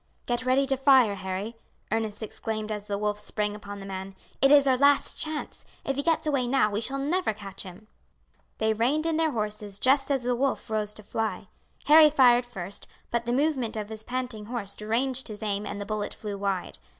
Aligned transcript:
"Get 0.25 0.47
ready 0.47 0.65
to 0.65 0.75
fire, 0.77 1.13
Harry," 1.13 1.57
Ernest 1.91 2.23
exclaimed 2.23 2.71
as 2.71 2.87
the 2.87 2.97
wolf 2.97 3.19
sprang 3.19 3.55
upon 3.55 3.79
the 3.79 3.85
man, 3.85 4.15
"it 4.41 4.51
is 4.51 4.65
our 4.65 4.75
last 4.75 5.19
chance. 5.19 5.63
If 5.85 5.95
he 5.95 6.01
gets 6.01 6.25
away 6.25 6.47
now 6.47 6.71
we 6.71 6.81
shall 6.81 6.97
never 6.97 7.35
catch 7.35 7.61
him." 7.61 7.87
They 8.57 8.73
reined 8.73 9.05
in 9.05 9.17
their 9.17 9.29
horses 9.33 9.77
just 9.77 10.09
as 10.09 10.23
the 10.23 10.35
wolf 10.35 10.71
rose 10.71 10.95
to 10.95 11.03
fly. 11.03 11.49
Harry 11.85 12.09
fired 12.09 12.47
first, 12.47 12.87
but 13.11 13.25
the 13.25 13.31
movement 13.31 13.77
of 13.77 13.89
his 13.89 14.03
panting 14.03 14.45
horse 14.45 14.75
deranged 14.75 15.27
his 15.27 15.43
aim 15.43 15.67
and 15.67 15.79
the 15.79 15.85
bullet 15.85 16.15
flew 16.15 16.35
wide. 16.35 16.79